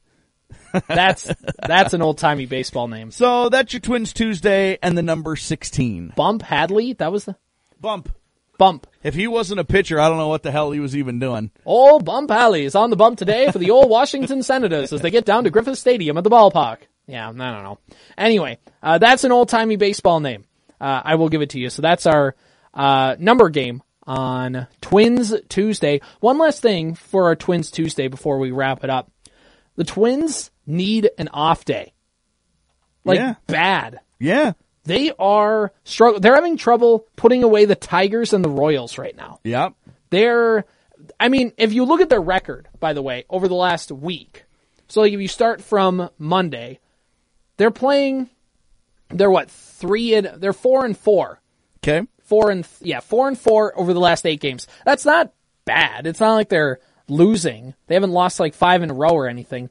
That's 0.88 1.32
that's 1.68 1.94
an 1.94 2.02
old 2.02 2.18
timey 2.18 2.48
baseball 2.48 2.88
name. 2.88 3.12
So 3.12 3.50
that's 3.50 3.74
your 3.74 3.80
Twins 3.80 4.12
Tuesday 4.12 4.80
and 4.82 4.98
the 4.98 5.04
number 5.04 5.36
16. 5.36 6.14
Bump 6.16 6.42
Hadley. 6.42 6.94
That 6.94 7.12
was 7.12 7.26
the 7.26 7.36
Bump. 7.80 8.10
bump. 8.58 8.88
If 9.04 9.14
he 9.14 9.28
wasn't 9.28 9.60
a 9.60 9.66
pitcher, 9.66 10.00
I 10.00 10.10
don't 10.10 10.18
know 10.18 10.30
what 10.30 10.42
the 10.42 10.50
hell 10.52 10.72
he 10.72 10.80
was 10.80 10.96
even 10.98 11.20
doing. 11.20 11.52
Old 11.64 12.06
Bump 12.06 12.32
Hadley 12.32 12.66
is 12.66 12.74
on 12.74 12.90
the 12.90 12.96
bump 12.96 13.20
today 13.20 13.52
for 13.52 13.60
the 13.60 13.70
old 13.70 13.88
Washington 13.88 14.42
Senators 14.42 14.92
as 14.92 15.02
they 15.02 15.12
get 15.12 15.26
down 15.26 15.44
to 15.44 15.52
Griffith 15.52 15.78
Stadium 15.78 16.18
at 16.18 16.24
the 16.24 16.32
ballpark. 16.32 16.78
Yeah, 17.06 17.30
I 17.30 17.32
don't 17.34 17.38
know. 17.64 17.78
Anyway, 18.18 18.58
uh, 18.82 18.98
that's 18.98 19.24
an 19.26 19.32
old 19.32 19.50
timey 19.50 19.76
baseball 19.76 20.22
name. 20.22 20.46
Uh, 20.82 21.02
I 21.06 21.16
will 21.16 21.30
give 21.30 21.44
it 21.44 21.52
to 21.52 21.60
you. 21.60 21.70
So 21.70 21.84
that's 21.84 22.08
our 22.08 22.36
uh, 22.74 23.16
number 23.20 23.50
game 23.50 23.84
on 24.06 24.68
Twins 24.82 25.34
Tuesday. 25.50 26.02
One 26.20 26.38
last 26.38 26.62
thing 26.62 26.96
for 26.96 27.26
our 27.26 27.36
Twins 27.36 27.72
Tuesday 27.72 28.08
before 28.08 28.38
we 28.40 28.52
wrap 28.52 28.84
it 28.84 28.90
up. 28.90 29.12
The 29.76 29.84
Twins 29.84 30.52
need 30.66 31.10
an 31.18 31.30
off 31.30 31.66
day. 31.66 31.94
Like 33.06 33.18
Yeah. 33.20 33.36
bad. 33.48 34.00
Yeah. 34.20 34.54
They 34.86 35.12
are 35.18 35.72
struggle. 35.84 36.20
They're 36.20 36.36
having 36.36 36.58
trouble 36.58 37.08
putting 37.16 37.44
away 37.44 37.66
the 37.66 37.76
Tigers 37.76 38.34
and 38.34 38.44
the 38.44 38.50
Royals 38.50 38.98
right 38.98 39.16
now. 39.16 39.40
Yep. 39.44 39.74
They're, 40.10 40.66
I 41.20 41.30
mean, 41.30 41.54
if 41.58 41.74
you 41.74 41.86
look 41.86 42.02
at 42.02 42.10
their 42.10 42.22
record, 42.22 42.68
by 42.80 42.94
the 42.94 43.02
way, 43.02 43.26
over 43.30 43.48
the 43.48 43.56
last 43.56 43.92
week, 43.92 44.44
so 44.90 45.02
like 45.02 45.14
if 45.14 45.20
you 45.22 45.28
start 45.28 45.62
from 45.62 46.10
Monday, 46.18 46.80
they're 47.58 47.72
playing, 47.72 48.30
they're 49.10 49.32
what, 49.32 49.50
three 49.50 50.14
and, 50.16 50.28
they're 50.42 50.54
four 50.54 50.86
and 50.86 50.98
four. 50.98 51.40
Okay. 51.80 52.06
Four 52.24 52.52
and, 52.52 52.68
yeah, 52.82 53.00
four 53.00 53.28
and 53.28 53.38
four 53.38 53.78
over 53.78 53.94
the 53.94 54.00
last 54.00 54.26
eight 54.26 54.40
games. 54.40 54.68
That's 54.86 55.06
not 55.06 55.34
bad. 55.66 56.08
It's 56.08 56.20
not 56.20 56.36
like 56.36 56.50
they're 56.50 56.80
losing. 57.08 57.74
They 57.88 57.96
haven't 57.96 58.12
lost 58.12 58.40
like 58.40 58.54
five 58.54 58.82
in 58.84 58.90
a 58.90 58.94
row 58.94 59.12
or 59.12 59.28
anything. 59.28 59.70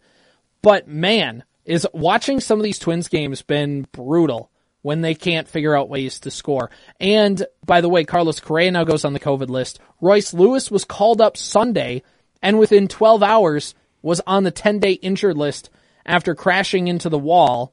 But 0.61 0.87
man, 0.87 1.45
is 1.65 1.87
watching 1.93 2.41
some 2.41 2.59
of 2.59 2.65
these 2.65 2.79
Twins 2.79 3.09
games 3.09 3.43
been 3.43 3.87
brutal 3.93 4.51
when 4.83 5.01
they 5.01 5.15
can't 5.15 5.49
figure 5.49 5.77
out 5.77 5.89
ways 5.89 6.21
to 6.21 6.31
score. 6.31 6.71
And 6.99 7.45
by 7.65 7.81
the 7.81 7.89
way, 7.89 8.05
Carlos 8.05 8.41
Correa 8.41 8.71
now 8.73 8.85
goes 8.85 9.05
on 9.05 9.13
the 9.13 9.21
COVID 9.21 9.49
list. 9.49 9.79
Royce 10.01 10.35
Lewis 10.35 10.71
was 10.71 10.85
called 10.85 11.21
up 11.21 11.37
Sunday 11.37 12.03
and 12.43 12.59
within 12.59 12.89
12 12.89 13.23
hours 13.23 13.75
was 14.03 14.21
on 14.27 14.43
the 14.43 14.51
10 14.51 14.81
day 14.81 14.93
injured 14.93 15.37
list 15.37 15.71
after 16.05 16.35
crashing 16.35 16.89
into 16.89 17.09
the 17.09 17.19
wall. 17.19 17.73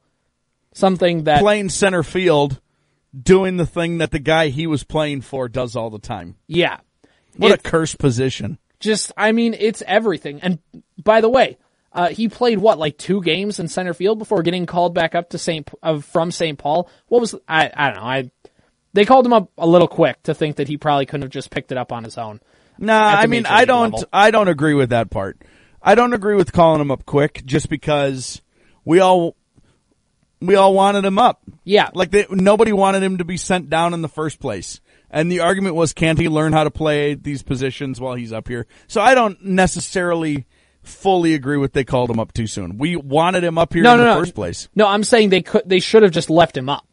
Something 0.72 1.24
that 1.24 1.42
Playing 1.42 1.70
center 1.70 2.04
field, 2.04 2.62
doing 3.20 3.58
the 3.58 3.66
thing 3.66 3.98
that 4.00 4.12
the 4.12 4.20
guy 4.20 4.50
he 4.50 4.68
was 4.68 4.84
playing 4.84 5.22
for 5.22 5.48
does 5.50 5.76
all 5.76 5.90
the 5.90 6.00
time. 6.00 6.36
yeah. 6.48 6.78
What 7.38 7.52
It- 7.52 7.60
a 7.60 7.64
cursed 7.64 7.98
position. 8.00 8.58
just 8.80 9.12
I 9.16 9.32
mean 9.32 9.56
it's 9.58 9.82
everything. 9.88 10.40
And 10.42 10.60
by 11.02 11.22
the 11.22 11.30
way, 11.30 11.58
uh, 11.94 12.10
he 12.10 12.28
played 12.28 12.60
what 12.60 12.78
like 12.78 12.98
two 12.98 13.22
games 13.22 13.60
in 13.60 13.68
center 13.68 13.94
field 13.94 14.20
before 14.20 14.42
getting 14.44 14.66
called 14.66 14.94
back 14.94 15.16
up 15.16 15.30
to 15.30 15.38
Saint 15.38 15.70
uh, 15.82 16.00
from 16.00 16.32
St. 16.32 16.58
Paul. 16.58 16.90
What 17.08 17.22
was 17.22 17.36
I? 17.48 17.72
I 17.74 17.88
don't 17.92 17.96
know. 17.98 18.04
I 18.10 18.32
they 18.94 19.06
called 19.06 19.26
him 19.26 19.34
up 19.34 19.52
a 19.58 19.68
little 19.68 19.88
quick 19.88 20.22
to 20.24 20.34
think 20.34 20.58
that 20.58 20.68
he 20.68 20.78
probably 20.78 21.06
couldn't 21.06 21.22
have 21.24 21.32
just 21.32 21.50
picked 21.52 21.72
it 21.72 21.78
up 21.78 21.92
on 21.92 22.04
his 22.04 22.18
own. 22.18 22.42
Nah, 22.78 23.00
I 23.00 23.28
mean, 23.28 23.46
I 23.46 23.66
don't, 23.66 23.92
level. 23.92 24.08
I 24.14 24.32
don't 24.32 24.48
agree 24.48 24.74
with 24.74 24.90
that 24.90 25.10
part. 25.10 25.42
I 25.82 25.96
don't 25.96 26.14
agree 26.14 26.36
with 26.36 26.52
calling 26.54 26.82
him 26.82 26.90
up 26.92 27.06
quick 27.06 27.44
just 27.46 27.70
because 27.70 28.42
we 28.86 29.00
all, 29.00 29.36
we 30.42 30.56
all 30.56 30.74
wanted 30.74 31.06
him 31.06 31.18
up. 31.20 31.42
Yeah, 31.64 31.90
Like 31.94 32.12
they, 32.12 32.26
nobody 32.30 32.72
wanted 32.74 33.04
him 33.04 33.18
to 33.20 33.26
be 33.26 33.38
sent 33.38 33.70
down 33.70 33.94
in 33.94 34.02
the 34.02 34.08
first 34.10 34.40
place. 34.40 34.82
And 35.12 35.32
the 35.32 35.42
argument 35.42 35.76
was, 35.76 35.94
can't 35.94 36.18
he 36.20 36.30
learn 36.30 36.54
how 36.54 36.64
to 36.64 36.72
play 36.72 37.16
these 37.16 37.42
positions 37.44 38.00
while 38.00 38.16
he's 38.16 38.32
up 38.34 38.48
here? 38.48 38.68
So 38.88 39.02
I 39.02 39.16
don't 39.16 39.44
necessarily 39.44 40.46
fully 40.84 41.34
agree 41.34 41.58
with 41.58 41.74
they 41.74 41.84
called 41.84 42.10
him 42.10 42.20
up 42.20 42.32
too 42.34 42.48
soon. 42.48 42.78
We 42.78 42.96
wanted 42.96 43.44
him 43.44 43.58
up 43.58 43.74
here 43.74 43.84
no, 43.84 43.94
in 43.94 43.98
no, 44.00 44.04
the 44.06 44.14
no. 44.14 44.20
first 44.20 44.36
place. 44.36 44.70
No, 44.76 44.88
I'm 44.88 45.04
saying 45.04 45.30
they 45.30 45.42
could. 45.42 45.64
They 45.66 45.80
should 45.80 46.04
have 46.04 46.12
just 46.12 46.30
left 46.30 46.56
him 46.56 46.70
up. 46.70 46.86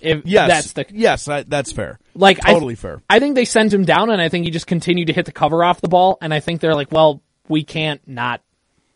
If 0.00 0.26
Yes, 0.26 0.48
that's 0.48 0.72
the 0.74 0.86
yes, 0.96 1.26
I, 1.28 1.42
that's 1.42 1.72
fair. 1.72 1.98
like 2.14 2.38
I- 2.44 2.52
totally 2.52 2.74
fair. 2.74 3.02
I 3.08 3.18
think 3.18 3.34
they 3.34 3.44
sent 3.44 3.72
him 3.72 3.84
down, 3.84 4.10
and 4.10 4.20
I 4.20 4.28
think 4.28 4.44
he 4.44 4.50
just 4.50 4.66
continued 4.66 5.06
to 5.06 5.12
hit 5.12 5.24
the 5.26 5.32
cover 5.32 5.64
off 5.64 5.80
the 5.80 5.88
ball. 5.88 6.18
And 6.20 6.32
I 6.34 6.40
think 6.40 6.60
they're 6.60 6.74
like, 6.74 6.92
well, 6.92 7.22
we 7.48 7.64
can't 7.64 8.00
not 8.06 8.42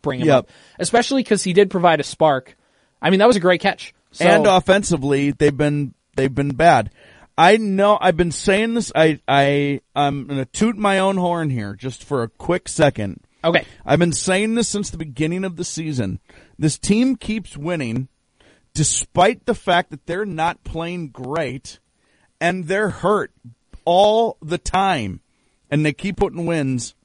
bring 0.01 0.19
him 0.21 0.27
Yep. 0.27 0.35
up, 0.37 0.49
especially 0.79 1.23
because 1.23 1.43
he 1.43 1.53
did 1.53 1.69
provide 1.69 1.99
a 1.99 2.03
spark. 2.03 2.55
I 3.01 3.09
mean, 3.09 3.19
that 3.19 3.27
was 3.27 3.35
a 3.35 3.41
great 3.41 3.61
catch. 3.61 3.93
So, 4.11 4.25
and 4.25 4.45
offensively, 4.45 5.31
they've 5.31 5.55
been 5.55 5.93
they've 6.15 6.33
been 6.33 6.53
bad. 6.55 6.91
I 7.37 7.57
know 7.57 7.97
I've 7.99 8.17
been 8.17 8.31
saying 8.31 8.73
this. 8.73 8.91
I 8.93 9.19
I 9.27 9.81
I'm 9.95 10.27
gonna 10.27 10.45
toot 10.45 10.77
my 10.77 10.99
own 10.99 11.17
horn 11.17 11.49
here 11.49 11.75
just 11.75 12.03
for 12.03 12.23
a 12.23 12.27
quick 12.27 12.67
second. 12.67 13.21
okay, 13.43 13.65
I've 13.85 13.99
been 13.99 14.13
saying 14.13 14.55
this 14.55 14.67
since 14.67 14.89
the 14.89 14.97
beginning 14.97 15.43
of 15.43 15.55
the 15.55 15.63
season. 15.63 16.19
This 16.59 16.77
team 16.77 17.15
keeps 17.15 17.57
winning 17.57 18.09
despite 18.73 19.45
the 19.45 19.55
fact 19.55 19.91
that 19.91 20.05
they're 20.05 20.25
not 20.25 20.63
playing 20.63 21.09
great 21.09 21.79
and 22.39 22.65
they're 22.65 22.89
hurt 22.89 23.31
all 23.85 24.37
the 24.41 24.57
time 24.57 25.21
and 25.69 25.85
they 25.85 25.93
keep 25.93 26.17
putting 26.17 26.45
wins. 26.45 26.95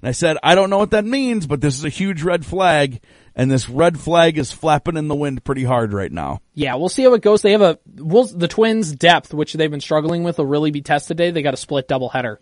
And 0.00 0.08
I 0.08 0.12
said, 0.12 0.36
I 0.42 0.54
don't 0.54 0.70
know 0.70 0.78
what 0.78 0.92
that 0.92 1.04
means, 1.04 1.46
but 1.46 1.60
this 1.60 1.76
is 1.76 1.84
a 1.84 1.88
huge 1.88 2.22
red 2.22 2.46
flag 2.46 3.00
and 3.38 3.50
this 3.50 3.68
red 3.68 3.98
flag 3.98 4.36
is 4.36 4.50
flapping 4.50 4.96
in 4.96 5.06
the 5.06 5.14
wind 5.14 5.44
pretty 5.44 5.62
hard 5.62 5.92
right 5.92 6.10
now. 6.10 6.40
Yeah, 6.54 6.74
we'll 6.74 6.88
see 6.88 7.04
how 7.04 7.14
it 7.14 7.22
goes. 7.22 7.40
They 7.40 7.52
have 7.52 7.62
a 7.62 7.78
we'll, 7.94 8.24
the 8.24 8.48
Twins' 8.48 8.92
depth, 8.92 9.32
which 9.32 9.54
they've 9.54 9.70
been 9.70 9.80
struggling 9.80 10.24
with, 10.24 10.38
will 10.38 10.46
really 10.46 10.72
be 10.72 10.82
tested 10.82 11.16
today. 11.16 11.30
They 11.30 11.42
got 11.42 11.54
a 11.54 11.58
split 11.58 11.86
doubleheader 11.86 12.38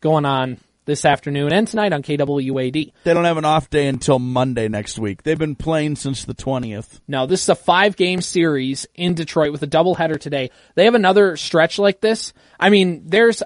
going 0.00 0.24
on 0.24 0.58
this 0.86 1.04
afternoon 1.04 1.52
and 1.52 1.68
tonight 1.68 1.92
on 1.92 2.02
KWAD. 2.02 2.92
They 3.04 3.14
don't 3.14 3.24
have 3.24 3.36
an 3.36 3.44
off 3.44 3.70
day 3.70 3.86
until 3.86 4.18
Monday 4.18 4.66
next 4.66 4.98
week. 4.98 5.22
They've 5.22 5.38
been 5.38 5.54
playing 5.54 5.94
since 5.94 6.24
the 6.24 6.34
20th. 6.34 7.00
No, 7.06 7.26
this 7.26 7.42
is 7.44 7.48
a 7.48 7.54
five 7.54 7.94
game 7.94 8.20
series 8.20 8.88
in 8.96 9.14
Detroit 9.14 9.52
with 9.52 9.62
a 9.62 9.68
doubleheader 9.68 10.18
today. 10.18 10.50
They 10.74 10.86
have 10.86 10.96
another 10.96 11.36
stretch 11.36 11.78
like 11.78 12.00
this. 12.00 12.32
I 12.58 12.70
mean, 12.70 13.04
there's 13.06 13.40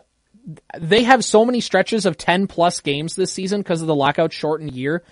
they 0.78 1.04
have 1.04 1.24
so 1.24 1.44
many 1.44 1.60
stretches 1.60 2.06
of 2.06 2.18
10 2.18 2.46
plus 2.46 2.80
games 2.80 3.16
this 3.16 3.32
season 3.32 3.60
because 3.60 3.80
of 3.80 3.86
the 3.86 3.94
lockout 3.94 4.32
shortened 4.32 4.72
year. 4.72 5.02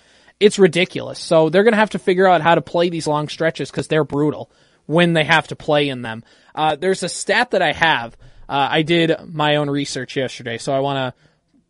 It's 0.40 0.58
ridiculous. 0.58 1.18
So 1.18 1.48
they're 1.48 1.62
going 1.62 1.72
to 1.72 1.78
have 1.78 1.90
to 1.90 1.98
figure 1.98 2.26
out 2.26 2.42
how 2.42 2.54
to 2.54 2.62
play 2.62 2.90
these 2.90 3.06
long 3.06 3.28
stretches 3.28 3.70
because 3.70 3.88
they're 3.88 4.04
brutal 4.04 4.50
when 4.86 5.12
they 5.12 5.24
have 5.24 5.48
to 5.48 5.56
play 5.56 5.88
in 5.88 6.02
them. 6.02 6.24
Uh, 6.54 6.76
there's 6.76 7.02
a 7.02 7.08
stat 7.08 7.52
that 7.52 7.62
I 7.62 7.72
have. 7.72 8.16
Uh, 8.48 8.68
I 8.70 8.82
did 8.82 9.12
my 9.26 9.56
own 9.56 9.70
research 9.70 10.16
yesterday, 10.16 10.58
so 10.58 10.72
I 10.72 10.80
want 10.80 10.96
to 11.14 11.20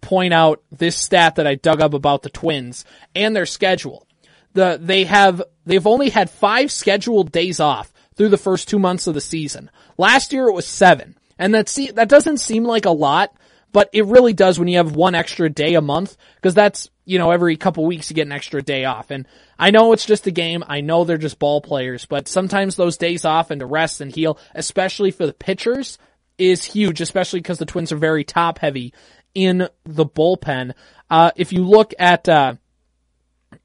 point 0.00 0.34
out 0.34 0.62
this 0.72 0.96
stat 0.96 1.36
that 1.36 1.46
I 1.46 1.54
dug 1.54 1.80
up 1.80 1.94
about 1.94 2.22
the 2.22 2.30
Twins 2.30 2.84
and 3.14 3.34
their 3.36 3.46
schedule. 3.46 4.06
The 4.54 4.78
they 4.80 5.04
have 5.04 5.42
they've 5.64 5.86
only 5.86 6.10
had 6.10 6.28
five 6.28 6.70
scheduled 6.70 7.32
days 7.32 7.60
off 7.60 7.92
through 8.16 8.28
the 8.28 8.36
first 8.36 8.68
two 8.68 8.78
months 8.78 9.06
of 9.06 9.14
the 9.14 9.20
season. 9.20 9.70
Last 9.96 10.32
year 10.32 10.48
it 10.48 10.54
was 10.54 10.66
seven, 10.66 11.16
and 11.38 11.54
that 11.54 11.68
se- 11.68 11.92
that 11.92 12.08
doesn't 12.08 12.38
seem 12.38 12.64
like 12.64 12.84
a 12.84 12.90
lot, 12.90 13.34
but 13.72 13.90
it 13.92 14.06
really 14.06 14.32
does 14.32 14.58
when 14.58 14.68
you 14.68 14.76
have 14.76 14.94
one 14.94 15.14
extra 15.14 15.48
day 15.48 15.74
a 15.74 15.80
month 15.80 16.16
because 16.36 16.54
that's 16.54 16.90
you 17.04 17.18
know 17.18 17.30
every 17.30 17.56
couple 17.56 17.84
weeks 17.84 18.10
you 18.10 18.14
get 18.14 18.26
an 18.26 18.32
extra 18.32 18.62
day 18.62 18.84
off. 18.84 19.10
And 19.10 19.26
I 19.58 19.70
know 19.70 19.92
it's 19.92 20.06
just 20.06 20.26
a 20.26 20.30
game. 20.30 20.62
I 20.66 20.80
know 20.80 21.04
they're 21.04 21.18
just 21.18 21.38
ball 21.38 21.60
players, 21.60 22.06
but 22.06 22.28
sometimes 22.28 22.76
those 22.76 22.96
days 22.96 23.24
off 23.24 23.50
and 23.50 23.60
to 23.60 23.66
rest 23.66 24.00
and 24.00 24.14
heal, 24.14 24.38
especially 24.54 25.10
for 25.10 25.26
the 25.26 25.32
pitchers, 25.32 25.98
is 26.38 26.64
huge. 26.64 27.00
Especially 27.00 27.40
because 27.40 27.58
the 27.58 27.66
Twins 27.66 27.92
are 27.92 27.96
very 27.96 28.24
top 28.24 28.58
heavy 28.58 28.92
in 29.34 29.68
the 29.84 30.06
bullpen. 30.06 30.74
Uh, 31.10 31.30
if 31.36 31.52
you 31.52 31.64
look 31.64 31.92
at 31.98 32.28
uh, 32.28 32.54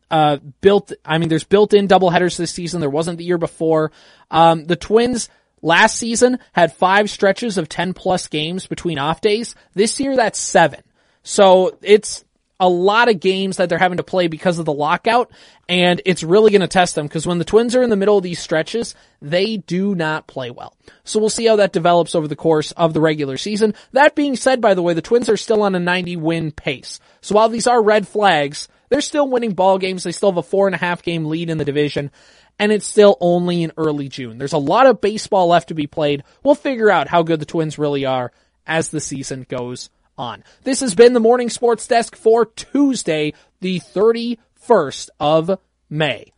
uh, 0.09 0.37
built, 0.61 0.91
I 1.05 1.17
mean, 1.17 1.29
there's 1.29 1.43
built-in 1.43 1.87
double 1.87 2.09
headers 2.09 2.37
this 2.37 2.51
season. 2.51 2.79
There 2.81 2.89
wasn't 2.89 3.17
the 3.17 3.25
year 3.25 3.37
before. 3.37 3.91
Um, 4.31 4.65
the 4.65 4.75
Twins 4.75 5.29
last 5.61 5.97
season 5.97 6.39
had 6.53 6.73
five 6.73 7.09
stretches 7.09 7.57
of 7.57 7.69
10 7.69 7.93
plus 7.93 8.27
games 8.27 8.67
between 8.67 8.99
off 8.99 9.21
days. 9.21 9.55
This 9.73 9.99
year, 9.99 10.15
that's 10.15 10.39
seven. 10.39 10.81
So 11.23 11.77
it's 11.81 12.23
a 12.59 12.69
lot 12.69 13.09
of 13.09 13.19
games 13.19 13.57
that 13.57 13.69
they're 13.69 13.77
having 13.77 13.97
to 13.97 14.03
play 14.03 14.27
because 14.27 14.57
of 14.59 14.65
the 14.65 14.73
lockout, 14.73 15.31
and 15.69 16.01
it's 16.05 16.23
really 16.23 16.51
going 16.51 16.61
to 16.61 16.67
test 16.67 16.95
them 16.95 17.05
because 17.05 17.27
when 17.27 17.37
the 17.37 17.45
Twins 17.45 17.75
are 17.75 17.83
in 17.83 17.89
the 17.89 17.95
middle 17.95 18.17
of 18.17 18.23
these 18.23 18.39
stretches, 18.39 18.95
they 19.21 19.57
do 19.57 19.93
not 19.93 20.27
play 20.27 20.49
well. 20.49 20.75
So 21.03 21.19
we'll 21.19 21.29
see 21.29 21.45
how 21.45 21.57
that 21.57 21.73
develops 21.73 22.15
over 22.15 22.27
the 22.27 22.35
course 22.35 22.71
of 22.71 22.93
the 22.93 23.01
regular 23.01 23.37
season. 23.37 23.75
That 23.91 24.15
being 24.15 24.35
said, 24.35 24.61
by 24.61 24.73
the 24.73 24.81
way, 24.81 24.93
the 24.93 25.01
Twins 25.01 25.29
are 25.29 25.37
still 25.37 25.61
on 25.61 25.75
a 25.75 25.79
90 25.79 26.17
win 26.17 26.51
pace. 26.51 26.99
So 27.21 27.35
while 27.35 27.49
these 27.49 27.67
are 27.67 27.81
red 27.81 28.07
flags, 28.07 28.67
they're 28.89 29.01
still 29.01 29.29
winning 29.29 29.53
ball 29.53 29.77
games. 29.77 30.03
They 30.03 30.11
still 30.11 30.31
have 30.31 30.37
a 30.37 30.43
four 30.43 30.67
and 30.67 30.75
a 30.75 30.79
half 30.79 31.03
game 31.03 31.25
lead 31.25 31.49
in 31.49 31.57
the 31.57 31.65
division. 31.65 32.11
And 32.59 32.71
it's 32.71 32.87
still 32.87 33.17
only 33.21 33.63
in 33.63 33.71
early 33.77 34.09
June. 34.09 34.37
There's 34.37 34.53
a 34.53 34.57
lot 34.57 34.87
of 34.87 35.01
baseball 35.01 35.47
left 35.47 35.67
to 35.69 35.75
be 35.75 35.87
played. 35.87 36.23
We'll 36.43 36.55
figure 36.55 36.89
out 36.89 37.07
how 37.07 37.23
good 37.23 37.39
the 37.39 37.45
Twins 37.45 37.77
really 37.77 38.05
are 38.05 38.31
as 38.65 38.89
the 38.89 38.99
season 38.99 39.45
goes 39.47 39.89
on. 40.17 40.43
This 40.63 40.79
has 40.79 40.95
been 40.95 41.13
the 41.13 41.19
Morning 41.19 41.49
Sports 41.49 41.87
Desk 41.87 42.15
for 42.15 42.45
Tuesday, 42.45 43.33
the 43.61 43.79
31st 43.79 45.09
of 45.19 45.59
May. 45.89 46.33